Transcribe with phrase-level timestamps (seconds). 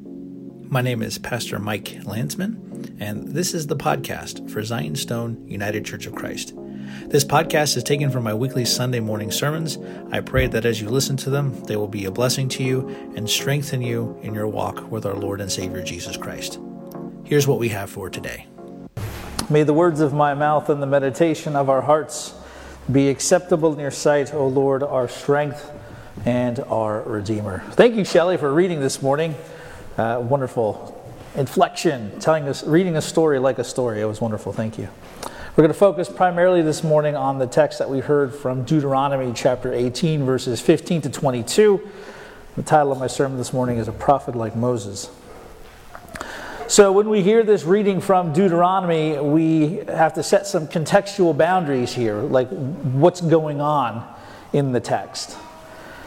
[0.00, 5.84] My name is Pastor Mike Landsman, and this is the podcast for Zion's Stone United
[5.84, 6.54] Church of Christ.
[7.06, 9.76] This podcast is taken from my weekly Sunday morning sermons.
[10.12, 12.88] I pray that as you listen to them, they will be a blessing to you
[13.16, 16.60] and strengthen you in your walk with our Lord and Savior Jesus Christ.
[17.24, 18.46] Here's what we have for today.
[19.50, 22.34] May the words of my mouth and the meditation of our hearts
[22.92, 25.70] be acceptable in your sight, O Lord, our strength
[26.24, 27.64] and our Redeemer.
[27.70, 29.34] Thank you, Shelley, for reading this morning.
[29.98, 30.94] Uh, wonderful
[31.34, 34.00] inflection, telling us, reading a story like a story.
[34.00, 34.52] It was wonderful.
[34.52, 34.88] Thank you.
[35.24, 39.32] We're going to focus primarily this morning on the text that we heard from Deuteronomy
[39.34, 41.90] chapter 18, verses 15 to 22.
[42.54, 45.10] The title of my sermon this morning is A Prophet Like Moses.
[46.68, 51.92] So, when we hear this reading from Deuteronomy, we have to set some contextual boundaries
[51.92, 54.06] here, like what's going on
[54.52, 55.36] in the text.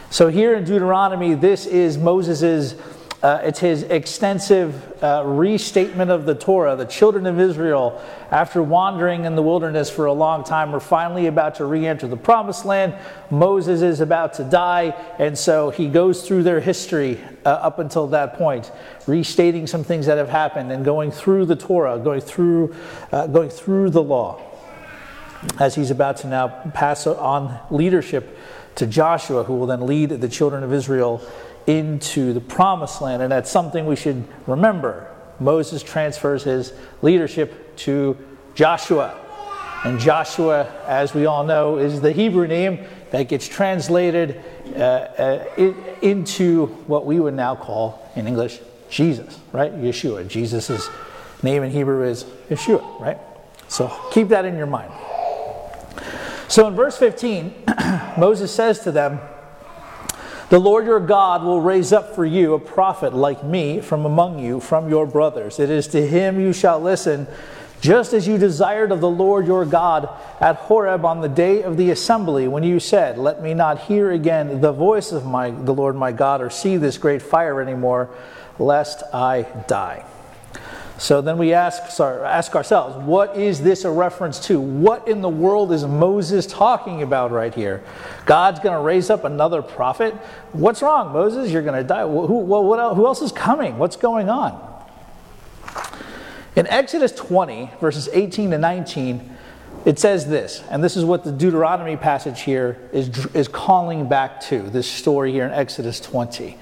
[0.08, 2.74] So, here in Deuteronomy, this is Moses'
[3.22, 6.74] Uh, it's his extensive uh, restatement of the Torah.
[6.74, 11.28] The children of Israel, after wandering in the wilderness for a long time, are finally
[11.28, 12.96] about to re enter the promised land.
[13.30, 14.88] Moses is about to die,
[15.20, 18.72] and so he goes through their history uh, up until that point,
[19.06, 22.74] restating some things that have happened and going through the Torah, going through,
[23.12, 24.42] uh, going through the law,
[25.60, 28.36] as he's about to now pass on leadership
[28.74, 31.22] to Joshua, who will then lead the children of Israel
[31.66, 33.22] into the promised land.
[33.22, 35.08] And that's something we should remember.
[35.38, 38.16] Moses transfers his leadership to
[38.54, 39.18] Joshua.
[39.84, 44.42] And Joshua, as we all know, is the Hebrew name that gets translated
[44.74, 49.72] uh, uh, into what we would now call in English Jesus, right?
[49.74, 50.26] Yeshua.
[50.28, 50.88] Jesus'
[51.42, 53.18] name in Hebrew is Yeshua, right?
[53.68, 54.92] So keep that in your mind.
[56.46, 57.64] So in verse 15,
[58.18, 59.18] Moses says to them,
[60.52, 64.38] the Lord your God will raise up for you a prophet like me from among
[64.38, 65.58] you, from your brothers.
[65.58, 67.26] It is to him you shall listen,
[67.80, 70.10] just as you desired of the Lord your God
[70.42, 74.10] at Horeb on the day of the assembly, when you said, Let me not hear
[74.10, 78.10] again the voice of my, the Lord my God, or see this great fire anymore,
[78.58, 80.04] lest I die.
[81.02, 84.60] So then we ask, ask ourselves, what is this a reference to?
[84.60, 87.82] What in the world is Moses talking about right here?
[88.24, 90.14] God's going to raise up another prophet?
[90.52, 91.50] What's wrong, Moses?
[91.50, 92.02] You're going to die.
[92.02, 93.78] Who, what, else, who else is coming?
[93.78, 94.84] What's going on?
[96.54, 99.36] In Exodus 20, verses 18 to 19,
[99.84, 104.40] it says this, and this is what the Deuteronomy passage here is, is calling back
[104.42, 106.56] to, this story here in Exodus 20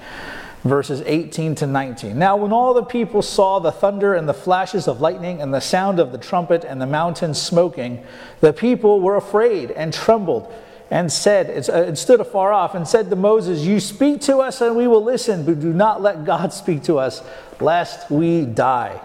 [0.63, 2.17] verses 18 to 19.
[2.17, 5.59] Now, when all the people saw the thunder and the flashes of lightning and the
[5.59, 8.03] sound of the trumpet and the mountain smoking,
[8.41, 10.53] the people were afraid and trembled
[10.91, 14.61] and said, and uh, stood afar off and said to Moses, You speak to us
[14.61, 17.23] and we will listen, but do not let God speak to us,
[17.59, 19.01] lest we die.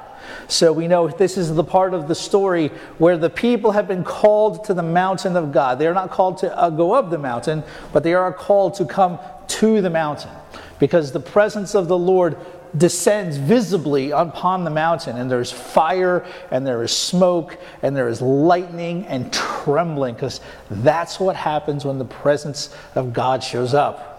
[0.49, 4.05] So we know this is the part of the story where the people have been
[4.05, 5.79] called to the mountain of God.
[5.79, 8.85] They are not called to uh, go up the mountain, but they are called to
[8.85, 10.31] come to the mountain
[10.79, 12.37] because the presence of the Lord
[12.77, 18.21] descends visibly upon the mountain, and there's fire, and there is smoke, and there is
[18.21, 24.13] lightning and trembling, because that's what happens when the presence of God shows up.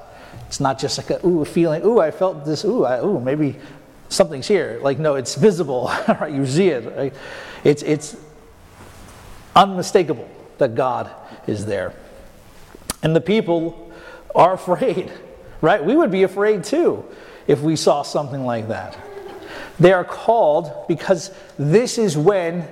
[0.47, 3.57] It's not just like a ooh feeling, ooh, I felt this, ooh, I, ooh, maybe
[4.09, 4.79] something's here.
[4.81, 6.34] Like, no, it's visible, right?
[6.34, 7.13] You see it.
[7.63, 8.18] It's, it's
[9.56, 11.12] unmistakable that God
[11.47, 11.94] is there.
[13.03, 13.91] And the people
[14.34, 15.12] are afraid
[15.62, 15.84] right?
[15.84, 17.06] We would be afraid too
[17.47, 18.97] if we saw something like that.
[19.79, 22.68] They are called because this is when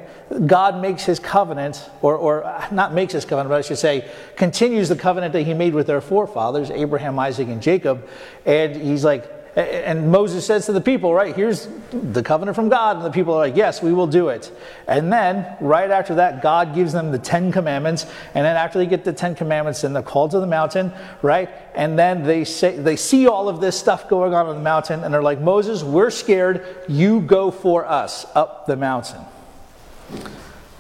[0.48, 4.90] God makes his covenant, or, or not makes his covenant, but I should say, continues
[4.90, 8.08] the covenant that he made with their forefathers, Abraham, Isaac, and Jacob.
[8.46, 12.98] And he's like, and Moses says to the people, right, here's the covenant from God.
[12.98, 14.52] And the people are like, yes, we will do it.
[14.86, 18.06] And then, right after that, God gives them the Ten Commandments.
[18.34, 21.50] And then after they get the Ten Commandments, then they're called to the mountain, right?
[21.74, 25.04] And then they say they see all of this stuff going on on the mountain,
[25.04, 26.66] and they're like, Moses, we're scared.
[26.90, 29.22] You go for us up the mountain.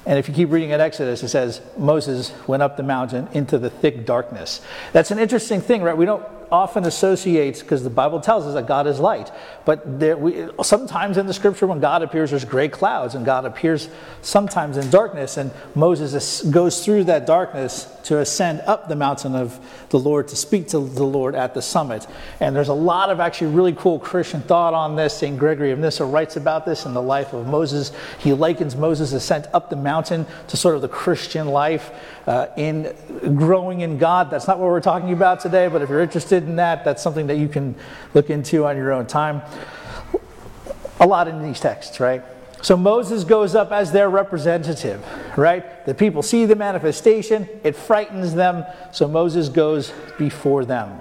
[0.06, 3.58] And if you keep reading at Exodus, it says Moses went up the mountain into
[3.58, 4.62] the thick darkness.
[4.92, 5.98] That's an interesting thing, right?
[5.98, 9.32] We don't often associates, because the Bible tells us that God is light,
[9.66, 13.46] but there, we, sometimes in the scripture when God appears, there's gray clouds, and God
[13.46, 13.90] appears
[14.22, 19.60] sometimes in darkness, and Moses goes through that darkness to ascend up the mountain of
[19.90, 22.06] the Lord to speak to the Lord at the summit.
[22.40, 25.18] And there's a lot of actually really cool Christian thought on this.
[25.18, 25.38] St.
[25.40, 27.92] Gregory of Nyssa writes about this in the life of Moses.
[28.20, 31.92] He likens Moses' ascent up the mountain to sort of the Christian life
[32.28, 32.94] uh, in
[33.36, 34.30] growing in God.
[34.30, 37.28] That's not what we're talking about today, but if you're interested in that, that's something
[37.28, 37.76] that you can
[38.14, 39.42] look into on your own time.
[41.00, 42.24] a lot in these texts, right?
[42.62, 45.06] So Moses goes up as their representative,
[45.38, 45.86] right?
[45.86, 51.00] The people see the manifestation, it frightens them, so Moses goes before them.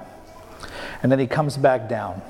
[1.03, 2.21] And then he comes back down.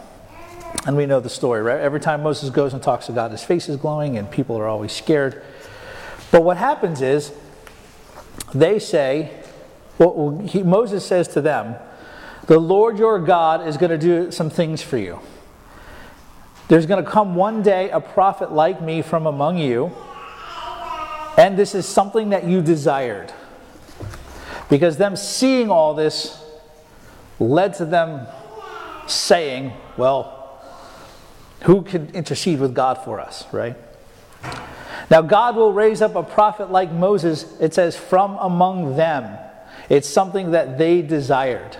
[0.86, 1.80] And we know the story, right?
[1.80, 4.68] Every time Moses goes and talks to God, his face is glowing and people are
[4.68, 5.42] always scared.
[6.30, 7.32] But what happens is,
[8.54, 9.32] they say,
[9.98, 11.76] well, he, Moses says to them,
[12.46, 15.20] The Lord your God is going to do some things for you.
[16.68, 19.92] There's going to come one day a prophet like me from among you,
[21.36, 23.32] and this is something that you desired.
[24.68, 26.42] Because them seeing all this
[27.38, 28.26] led to them
[29.06, 30.62] saying, Well,
[31.62, 33.76] who can intercede with God for us, right?
[35.10, 39.38] Now, God will raise up a prophet like Moses, it says, from among them.
[39.88, 41.76] It's something that they desired.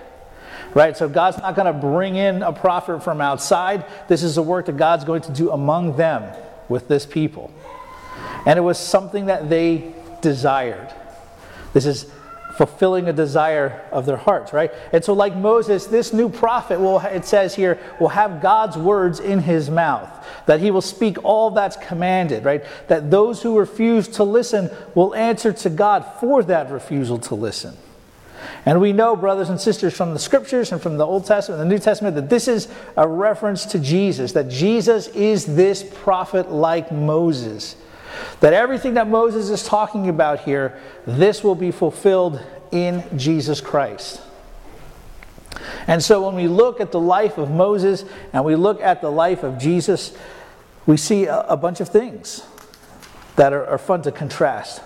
[0.75, 0.97] Right?
[0.97, 3.85] So God's not going to bring in a prophet from outside.
[4.09, 6.37] This is a work that God's going to do among them
[6.69, 7.53] with this people.
[8.45, 10.93] And it was something that they desired.
[11.73, 12.11] This is
[12.57, 14.73] fulfilling a desire of their hearts, right?
[14.93, 19.19] And so, like Moses, this new prophet will, it says here, will have God's words
[19.19, 20.09] in his mouth,
[20.47, 22.65] that he will speak all that's commanded, right?
[22.89, 27.77] That those who refuse to listen will answer to God for that refusal to listen.
[28.67, 31.71] And we know, brothers and sisters, from the scriptures and from the Old Testament and
[31.71, 36.51] the New Testament, that this is a reference to Jesus, that Jesus is this prophet
[36.51, 37.77] like Moses.
[38.41, 44.21] That everything that Moses is talking about here, this will be fulfilled in Jesus Christ.
[45.87, 49.11] And so when we look at the life of Moses and we look at the
[49.11, 50.17] life of Jesus,
[50.87, 52.43] we see a, bunch of things
[53.37, 54.83] that are fun to contrast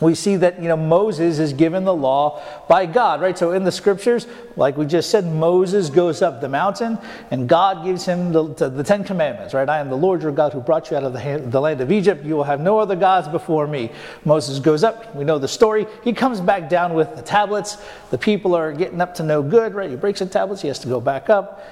[0.00, 3.36] we see that you know Moses is given the law by God, right?
[3.36, 4.26] So in the scriptures,
[4.56, 6.98] like we just said, Moses goes up the mountain
[7.30, 9.68] and God gives him the, the Ten Commandments, right?
[9.68, 11.80] I am the Lord your God who brought you out of the, hand, the land
[11.80, 12.24] of Egypt.
[12.24, 13.90] You will have no other gods before me.
[14.24, 15.14] Moses goes up.
[15.14, 15.86] We know the story.
[16.02, 17.76] He comes back down with the tablets.
[18.10, 19.90] The people are getting up to no good, right?
[19.90, 20.62] He breaks the tablets.
[20.62, 21.62] He has to go back up.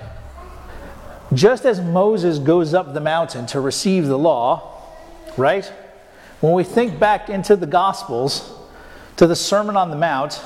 [1.34, 4.82] Just as Moses goes up the mountain to receive the law,
[5.36, 5.70] right?
[6.40, 8.52] When we think back into the Gospels,
[9.16, 10.40] to the Sermon on the Mount,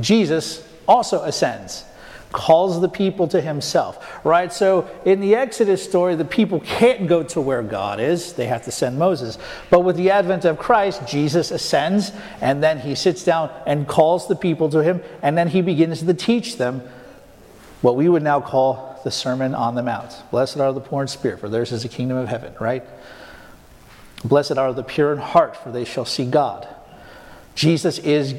[0.00, 1.84] Jesus also ascends,
[2.32, 4.52] calls the people to himself, right?
[4.52, 8.64] So in the Exodus story, the people can't go to where God is, they have
[8.64, 9.38] to send Moses.
[9.70, 14.26] But with the advent of Christ, Jesus ascends, and then he sits down and calls
[14.26, 16.82] the people to him, and then he begins to teach them
[17.82, 20.22] what we would now call the Sermon on the Mount.
[20.32, 22.84] Blessed are the poor in spirit, for theirs is the kingdom of heaven, right?
[24.24, 26.66] Blessed are the pure in heart, for they shall see God.
[27.54, 28.34] Jesus is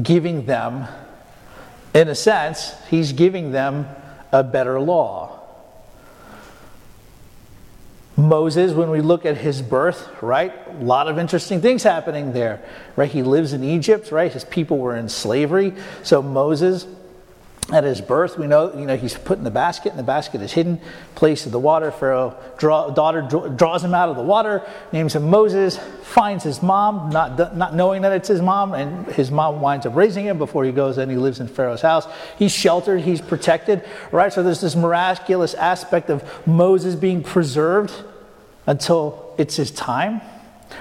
[0.00, 0.86] giving them,
[1.94, 3.86] in a sense, he's giving them
[4.32, 5.32] a better law.
[8.16, 10.52] Moses, when we look at his birth, right?
[10.68, 12.62] A lot of interesting things happening there,
[12.96, 13.10] right?
[13.10, 14.32] He lives in Egypt, right?
[14.32, 15.74] His people were in slavery.
[16.02, 16.86] So Moses
[17.72, 20.40] at his birth, we know, you know he's put in the basket, and the basket
[20.40, 20.80] is hidden,
[21.16, 21.90] placed in the water.
[21.90, 23.22] Pharaoh draw, daughter
[23.56, 28.02] draws him out of the water, names him Moses, finds his mom, not, not knowing
[28.02, 31.10] that it's his mom, and his mom winds up raising him before he goes and
[31.10, 32.06] he lives in Pharaoh's house.
[32.38, 34.32] He's sheltered, he's protected, right?
[34.32, 37.92] So there's this miraculous aspect of Moses being preserved
[38.68, 40.20] until it's his time.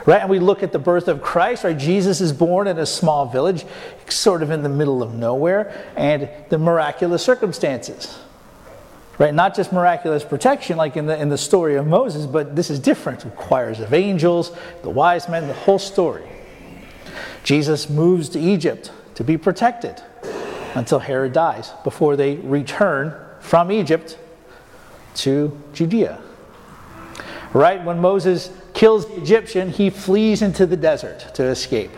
[0.05, 0.19] Right?
[0.19, 1.77] And we look at the birth of Christ, right?
[1.77, 3.65] Jesus is born in a small village,
[4.07, 8.19] sort of in the middle of nowhere, and the miraculous circumstances.
[9.17, 9.33] Right?
[9.33, 12.79] Not just miraculous protection like in the, in the story of Moses, but this is
[12.79, 13.23] different.
[13.35, 14.51] Choirs of angels,
[14.83, 16.27] the wise men, the whole story.
[17.43, 20.01] Jesus moves to Egypt to be protected
[20.73, 24.17] until Herod dies before they return from Egypt
[25.15, 26.19] to Judea.
[27.53, 27.81] Right?
[27.85, 31.91] When Moses kills the Egyptian, he flees into the desert to escape.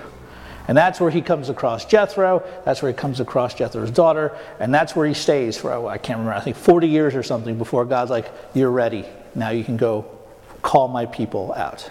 [0.68, 2.44] And that's where he comes across Jethro.
[2.66, 4.38] That's where he comes across Jethro's daughter.
[4.60, 7.24] And that's where he stays for, oh, I can't remember, I think 40 years or
[7.24, 9.06] something before God's like, You're ready.
[9.36, 10.06] Now you can go
[10.62, 11.90] call my people out.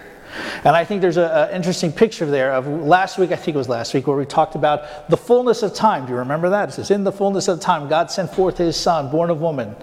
[0.65, 3.69] And I think there's an interesting picture there of last week, I think it was
[3.69, 6.05] last week, where we talked about the fullness of time.
[6.05, 6.69] Do you remember that?
[6.69, 9.75] It says, In the fullness of time, God sent forth his son, born of woman.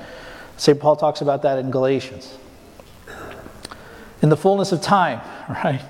[0.58, 0.80] St.
[0.80, 2.38] Paul talks about that in Galatians
[4.24, 5.82] in the fullness of time, right?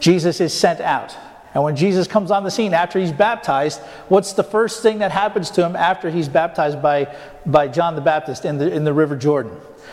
[0.00, 1.16] Jesus is sent out.
[1.54, 5.10] And when Jesus comes on the scene after he's baptized, what's the first thing that
[5.10, 7.14] happens to him after he's baptized by,
[7.46, 9.52] by John the Baptist in the, in the River Jordan?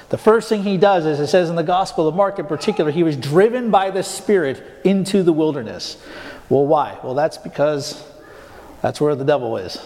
[0.10, 2.92] The first thing he does, is it says in the Gospel of Mark in particular,
[2.92, 5.98] he was driven by the Spirit into the wilderness.
[6.50, 7.00] Well, why?
[7.04, 8.06] Well, that's because
[8.82, 9.84] that's where the devil is.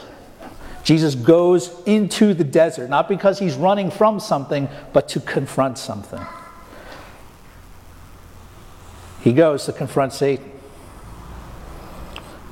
[0.84, 6.22] Jesus goes into the desert, not because he's running from something, but to confront something.
[9.22, 10.52] He goes to confront Satan.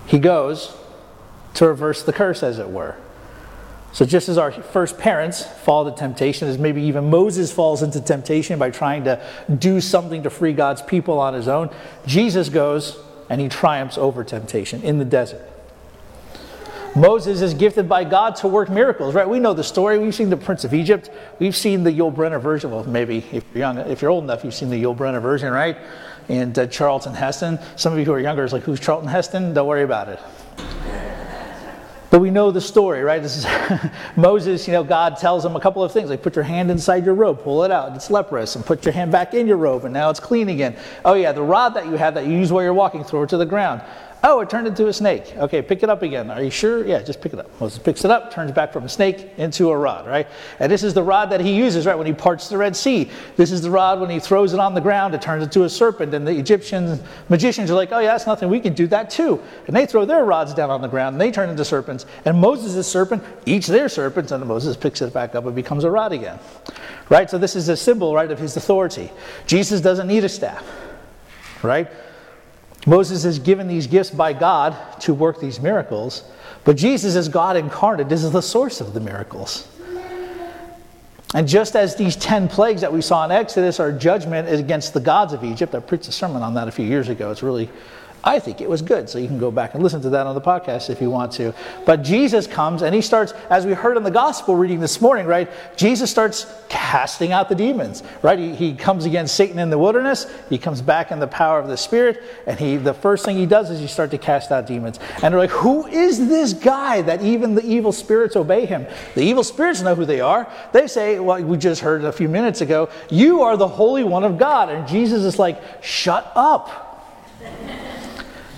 [0.07, 0.75] He goes
[1.55, 2.95] to reverse the curse, as it were.
[3.91, 8.01] So, just as our first parents fall to temptation, as maybe even Moses falls into
[8.01, 9.21] temptation by trying to
[9.57, 11.69] do something to free God's people on his own,
[12.05, 12.97] Jesus goes
[13.29, 15.41] and he triumphs over temptation in the desert.
[16.95, 19.27] Moses is gifted by God to work miracles, right?
[19.27, 19.99] We know the story.
[19.99, 21.11] We've seen the Prince of Egypt.
[21.37, 22.71] We've seen the Yul Brynner version.
[22.71, 25.51] Well, maybe if you're young, if you're old enough, you've seen the Yul Brynner version,
[25.51, 25.77] right?
[26.29, 27.59] And uh, Charlton Heston.
[27.75, 29.53] Some of you who are younger is like, who's Charlton Heston?
[29.53, 30.19] Don't worry about it.
[32.09, 33.21] But we know the story, right?
[33.21, 33.45] This is
[34.15, 37.05] Moses, you know, God tells him a couple of things like put your hand inside
[37.05, 39.83] your robe, pull it out, it's leprous, and put your hand back in your robe,
[39.83, 40.77] and now it's clean again.
[41.03, 43.29] Oh, yeah, the rod that you have that you use while you're walking, throw it
[43.29, 43.81] to the ground.
[44.23, 45.35] Oh, it turned into a snake.
[45.37, 46.31] Okay, pick it up again.
[46.31, 46.85] Are you sure?
[46.85, 47.61] Yeah, just pick it up.
[47.61, 50.27] Moses picks it up, turns back from a snake into a rod, right?
[50.59, 53.11] And this is the rod that he uses, right, when he parts the Red Sea.
[53.35, 55.69] This is the rod when he throws it on the ground, it turns into a
[55.69, 56.15] serpent.
[56.15, 58.49] And the Egyptian magicians are like, oh, yeah, that's nothing.
[58.49, 59.39] We can do that too.
[59.67, 62.07] And they throw their rods down on the ground and they turn into serpents.
[62.25, 65.91] And Moses' serpent eats their serpents, and Moses picks it back up and becomes a
[65.91, 66.39] rod again,
[67.09, 67.29] right?
[67.29, 69.11] So this is a symbol, right, of his authority.
[69.45, 70.65] Jesus doesn't need a staff,
[71.61, 71.87] right?
[72.85, 76.23] Moses is given these gifts by God to work these miracles,
[76.63, 78.09] but Jesus is God incarnate.
[78.09, 79.67] This is the source of the miracles.
[81.33, 85.01] And just as these 10 plagues that we saw in Exodus are judgment against the
[85.01, 87.31] gods of Egypt, I preached a sermon on that a few years ago.
[87.31, 87.69] It's really
[88.23, 89.09] I think it was good.
[89.09, 91.31] So you can go back and listen to that on the podcast if you want
[91.33, 91.53] to.
[91.85, 95.25] But Jesus comes and he starts, as we heard in the gospel reading this morning,
[95.27, 95.49] right?
[95.77, 98.37] Jesus starts casting out the demons, right?
[98.37, 100.27] He, he comes against Satan in the wilderness.
[100.49, 102.21] He comes back in the power of the Spirit.
[102.45, 104.99] And he, the first thing he does is he starts to cast out demons.
[105.23, 108.87] And they're like, who is this guy that even the evil spirits obey him?
[109.15, 110.51] The evil spirits know who they are.
[110.73, 114.23] They say, well, we just heard a few minutes ago, you are the Holy One
[114.23, 114.69] of God.
[114.69, 116.85] And Jesus is like, shut up.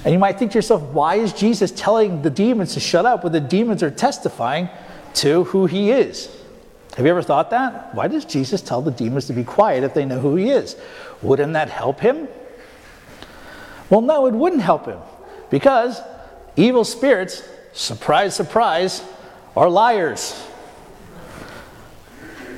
[0.05, 3.23] And you might think to yourself, why is Jesus telling the demons to shut up
[3.23, 4.69] when the demons are testifying
[5.15, 6.35] to who he is?
[6.95, 7.93] Have you ever thought that?
[7.93, 10.75] Why does Jesus tell the demons to be quiet if they know who he is?
[11.21, 12.27] Wouldn't that help him?
[13.89, 14.99] Well, no, it wouldn't help him
[15.49, 16.01] because
[16.55, 19.03] evil spirits, surprise, surprise,
[19.55, 20.45] are liars.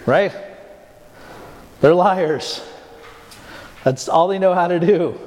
[0.05, 0.33] Right?
[1.79, 2.61] They're liars.
[3.83, 5.19] That's all they know how to do.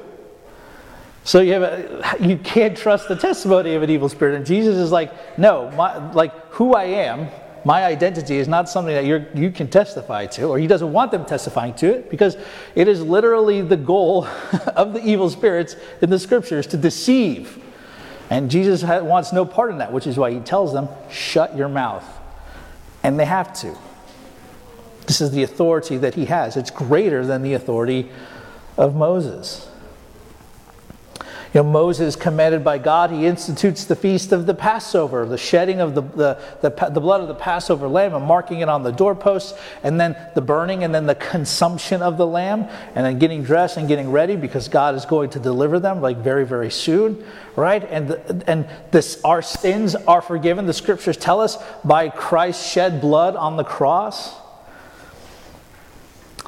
[1.25, 4.35] So you have a, you can't trust the testimony of an evil spirit.
[4.35, 7.27] And Jesus is like, no, my, like who I am,
[7.65, 11.11] my identity is not something that you you can testify to, or he doesn't want
[11.11, 12.37] them testifying to it, because
[12.75, 14.25] it is literally the goal
[14.75, 17.59] of the evil spirits in the scriptures to deceive.
[18.29, 21.69] And Jesus wants no part in that, which is why he tells them, shut your
[21.69, 22.05] mouth.
[23.01, 23.75] And they have to.
[25.07, 26.55] This is the authority that he has.
[26.55, 28.11] It's greater than the authority
[28.77, 29.67] of Moses.
[31.55, 35.79] You know, Moses commanded by God, he institutes the feast of the Passover, the shedding
[35.79, 38.91] of the, the, the, the, blood of the Passover lamb and marking it on the
[38.91, 43.41] doorposts, and then the burning, and then the consumption of the lamb, and then getting
[43.41, 47.25] dressed and getting ready because God is going to deliver them like very, very soon,
[47.55, 47.85] right?
[47.89, 53.37] And, and this, our sins are forgiven, the scriptures tell us, by Christ's shed blood
[53.37, 54.35] on the cross.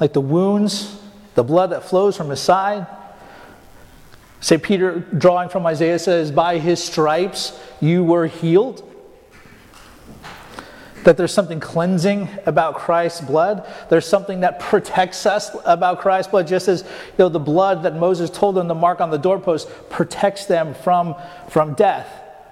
[0.01, 0.99] Like the wounds,
[1.35, 2.87] the blood that flows from his side
[4.39, 4.61] St.
[4.61, 8.83] Peter, drawing from Isaiah, says, By his stripes you were healed.
[11.03, 13.67] That there's something cleansing about Christ's blood.
[13.89, 16.89] There's something that protects us about Christ's blood, just as you
[17.19, 21.15] know, the blood that Moses told them to mark on the doorpost protects them from,
[21.49, 22.07] from death.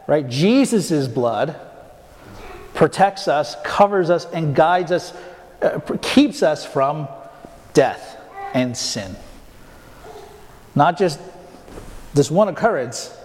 [0.08, 0.28] Right?
[0.28, 1.60] Jesus' blood
[2.74, 5.14] protects us, covers us, and guides us,
[5.62, 7.08] uh, keeps us from
[7.74, 8.18] death
[8.54, 9.16] and sin.
[10.76, 11.20] Not just
[12.16, 13.16] this one occurrence,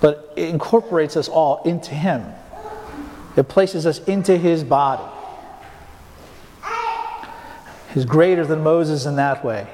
[0.00, 2.22] but it incorporates us all into Him.
[3.36, 5.02] It places us into His body.
[7.94, 9.66] He's greater than Moses in that way.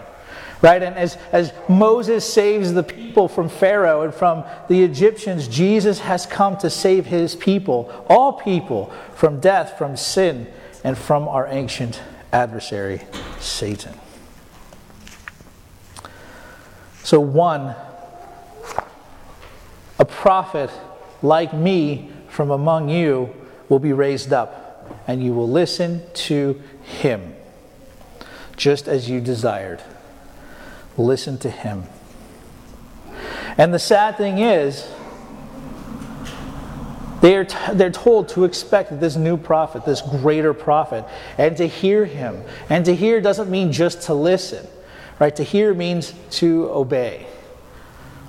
[0.63, 0.83] Right?
[0.83, 6.27] And as, as Moses saves the people from Pharaoh and from the Egyptians, Jesus has
[6.27, 10.47] come to save his people, all people, from death, from sin,
[10.85, 13.01] and from our ancient adversary,
[13.41, 13.95] Satan.
[17.11, 17.75] So, one,
[19.99, 20.71] a prophet
[21.23, 23.35] like me from among you
[23.69, 27.35] will be raised up, and you will listen to him,
[28.57, 29.83] just as you desired.
[30.97, 31.83] Listen to him.
[33.59, 34.89] And the sad thing is,
[37.23, 41.05] they are t- they're told to expect this new prophet, this greater prophet,
[41.39, 42.45] and to hear him.
[42.69, 44.65] And to hear doesn't mean just to listen
[45.21, 45.37] Right?
[45.37, 47.27] To hear means to obey.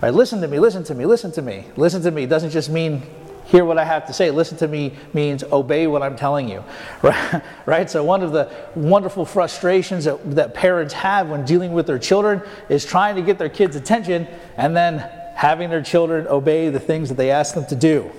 [0.02, 0.14] Right?
[0.14, 1.66] Listen to me, listen to me, listen to me.
[1.78, 3.02] Listen to me doesn't just mean
[3.46, 4.30] hear what I have to say.
[4.30, 6.64] Listen to me means obey what I'm telling you.
[7.02, 7.42] Right?
[7.66, 7.90] right?
[7.90, 12.42] So, one of the wonderful frustrations that, that parents have when dealing with their children
[12.68, 15.00] is trying to get their kids' attention and then
[15.36, 18.12] having their children obey the things that they ask them to do.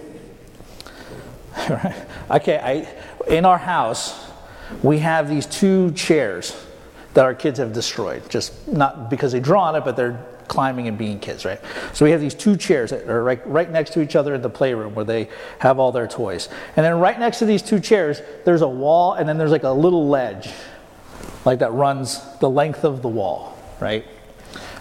[2.30, 4.30] okay, I, in our house,
[4.82, 6.56] we have these two chairs
[7.14, 8.28] that our kids have destroyed.
[8.30, 11.60] Just not because they draw on it, but they're climbing and being kids, right?
[11.92, 14.42] So we have these two chairs that are right, right next to each other in
[14.42, 15.28] the playroom where they
[15.58, 16.48] have all their toys.
[16.76, 19.62] And then right next to these two chairs, there's a wall, and then there's like
[19.62, 20.50] a little ledge,
[21.44, 24.04] like that runs the length of the wall, right?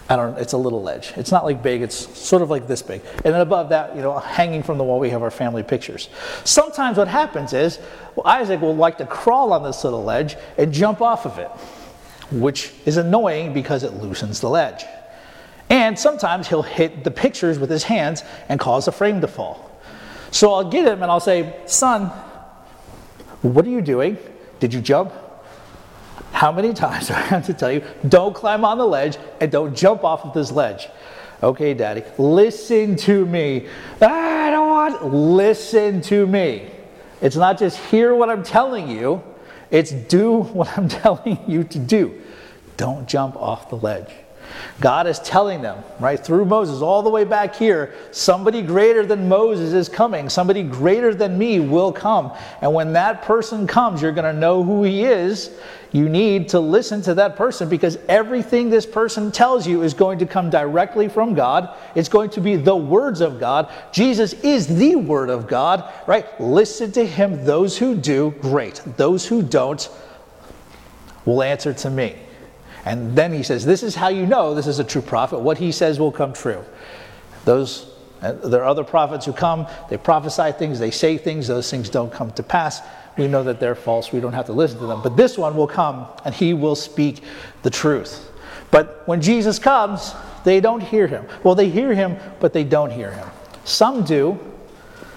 [0.10, 0.38] I don't.
[0.38, 1.14] It's a little ledge.
[1.16, 1.82] It's not like big.
[1.82, 3.02] It's sort of like this big.
[3.24, 6.10] And then above that, you know, hanging from the wall, we have our family pictures.
[6.44, 7.80] Sometimes what happens is
[8.18, 11.50] well, Isaac will like to crawl on this little ledge and jump off of it,
[12.32, 14.84] which is annoying because it loosens the ledge.
[15.70, 19.70] And sometimes he'll hit the pictures with his hands and cause the frame to fall.
[20.32, 22.12] So I'll get him and I'll say, "Son,
[23.42, 24.18] what are you doing?
[24.60, 25.12] Did you jump?
[26.32, 29.52] How many times do I have to tell you, don't climb on the ledge and
[29.52, 30.88] don't jump off of this ledge?
[31.44, 33.68] Okay, Daddy, listen to me.
[34.00, 36.70] I don't want, listen to me.
[37.20, 39.24] It's not just hear what I'm telling you,
[39.72, 42.22] it's do what I'm telling you to do.
[42.78, 44.10] Don't jump off the ledge.
[44.80, 49.30] God is telling them, right, through Moses, all the way back here, somebody greater than
[49.30, 50.30] Moses is coming.
[50.30, 52.34] Somebody greater than me will come.
[52.62, 55.52] And when that person comes, you're going to know who he is.
[55.92, 60.20] You need to listen to that person because everything this person tells you is going
[60.20, 61.76] to come directly from God.
[61.96, 63.70] It's going to be the words of God.
[63.92, 66.26] Jesus is the Word of God, right?
[66.40, 67.44] Listen to him.
[67.44, 68.82] Those who do, great.
[68.96, 69.90] Those who don't
[71.26, 72.16] will answer to me.
[72.86, 75.40] And then he says, This is how you know this is a true prophet.
[75.40, 76.64] What he says will come true.
[77.44, 81.70] Those uh, there are other prophets who come, they prophesy things, they say things, those
[81.70, 82.82] things don't come to pass.
[83.18, 85.02] We know that they're false, we don't have to listen to them.
[85.02, 87.24] But this one will come and he will speak
[87.64, 88.30] the truth.
[88.72, 91.26] But when Jesus comes, they don't hear him.
[91.44, 93.28] Well, they hear him, but they don't hear him.
[93.66, 94.40] Some do,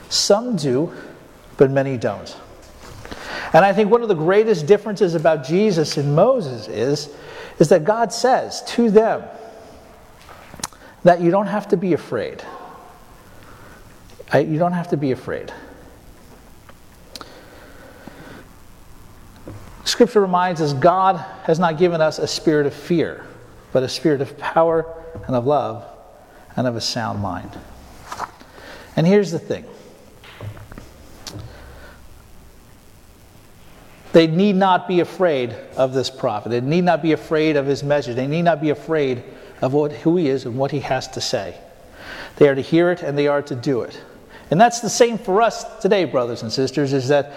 [0.09, 0.93] some do,
[1.57, 2.37] but many don't.
[3.53, 7.15] And I think one of the greatest differences about Jesus and Moses is
[7.59, 9.23] is that God says to them
[11.05, 12.43] that you don't have to be afraid.
[14.35, 15.53] You don't have to be afraid.
[19.85, 23.25] Scripture reminds us God has not given us a spirit of fear,
[23.73, 24.87] but a spirit of power
[25.27, 25.85] and of love
[26.57, 27.51] and of a sound mind.
[28.97, 29.65] And here's the thing
[34.15, 36.51] They need not be afraid of this prophet.
[36.51, 38.15] They need not be afraid of his message.
[38.15, 39.25] They need not be afraid
[39.61, 41.59] of what, who he is and what he has to say.
[42.37, 44.01] They are to hear it and they are to do it.
[44.53, 47.33] And that's the same for us today, brothers and sisters, is that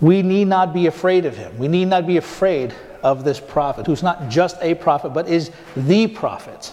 [0.00, 1.58] we need not be afraid of him.
[1.58, 5.50] We need not be afraid of this prophet, who's not just a prophet, but is
[5.76, 6.72] the prophet.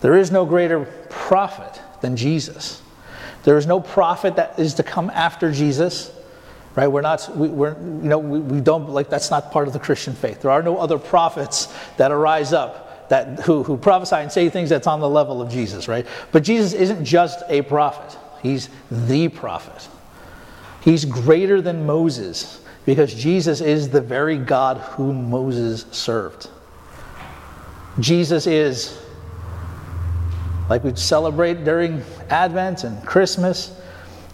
[0.00, 2.82] There is no greater prophet than Jesus.
[3.44, 6.12] There is no prophet that is to come after Jesus
[6.76, 9.72] right we're not we, we're you know we, we don't like that's not part of
[9.72, 14.16] the christian faith there are no other prophets that arise up that who, who prophesy
[14.16, 17.62] and say things that's on the level of jesus right but jesus isn't just a
[17.62, 19.88] prophet he's the prophet
[20.86, 26.48] he's greater than moses because jesus is the very god whom moses served
[28.00, 28.98] jesus is
[30.70, 33.78] like we celebrate during advent and christmas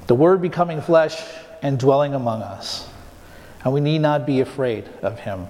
[0.06, 1.20] the word becoming flesh
[1.62, 2.88] and dwelling among us.
[3.64, 5.46] And we need not be afraid of him.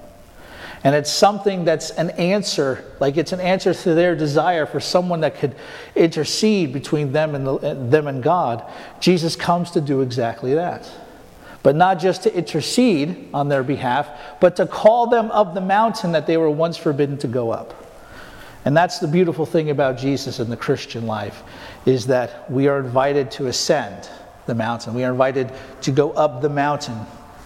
[0.85, 5.21] And it's something that's an answer, like it's an answer to their desire for someone
[5.21, 5.55] that could
[5.95, 8.69] intercede between them and, the, them and God.
[9.01, 10.91] Jesus comes to do exactly that.
[11.63, 14.09] But not just to intercede on their behalf,
[14.41, 17.75] but to call them up the mountain that they were once forbidden to go up.
[18.65, 21.45] And that's the beautiful thing about Jesus and the Christian life
[21.87, 24.09] is that we are invited to ascend
[24.47, 24.95] the mountain.
[24.95, 26.99] We are invited to go up the mountain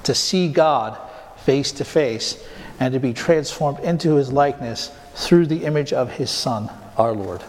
[0.04, 0.98] to see God
[1.38, 2.42] face to face
[2.80, 7.42] and to be transformed into his likeness through the image of his Son, our Lord.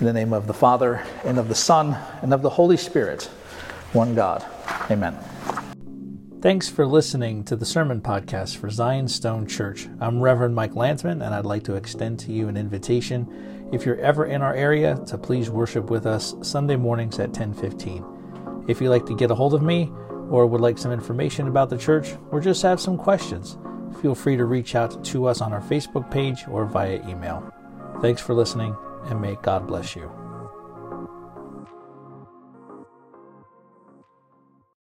[0.00, 3.24] In the name of the Father, and of the Son, and of the Holy Spirit,
[3.92, 4.44] one God.
[4.90, 5.16] Amen.
[6.40, 9.88] Thanks for listening to the Sermon Podcast for Zion's Stone Church.
[10.00, 14.00] I'm Reverend Mike Landsman, and I'd like to extend to you an invitation if you're
[14.00, 18.04] ever in our area to please worship with us Sunday mornings at 10:15.
[18.68, 19.90] If you'd like to get a hold of me
[20.28, 23.56] or would like some information about the church or just have some questions,
[24.04, 27.42] feel free to reach out to us on our Facebook page or via email.
[28.02, 30.23] Thanks for listening, and may God bless you.